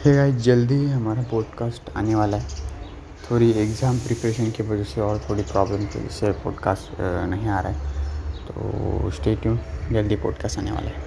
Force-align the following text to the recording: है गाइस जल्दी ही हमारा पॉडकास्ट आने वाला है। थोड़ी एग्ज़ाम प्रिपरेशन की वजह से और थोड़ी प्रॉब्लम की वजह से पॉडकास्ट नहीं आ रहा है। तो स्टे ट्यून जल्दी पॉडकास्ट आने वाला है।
है 0.00 0.12
गाइस 0.14 0.34
जल्दी 0.34 0.74
ही 0.74 0.86
हमारा 0.90 1.22
पॉडकास्ट 1.22 1.90
आने 1.96 2.14
वाला 2.14 2.36
है। 2.36 2.48
थोड़ी 3.30 3.50
एग्ज़ाम 3.52 3.98
प्रिपरेशन 3.98 4.50
की 4.50 4.62
वजह 4.62 4.84
से 4.84 5.00
और 5.00 5.18
थोड़ी 5.28 5.42
प्रॉब्लम 5.42 5.84
की 5.84 5.98
वजह 5.98 6.08
से 6.08 6.30
पॉडकास्ट 6.44 7.00
नहीं 7.00 7.48
आ 7.48 7.60
रहा 7.60 7.72
है। 7.72 7.78
तो 8.46 9.10
स्टे 9.10 9.34
ट्यून 9.36 9.58
जल्दी 9.92 10.16
पॉडकास्ट 10.16 10.58
आने 10.58 10.70
वाला 10.70 10.90
है। 10.90 10.98